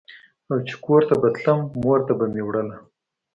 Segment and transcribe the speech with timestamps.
[0.49, 2.77] او چې کور ته به تلم مور ته به مې وړله.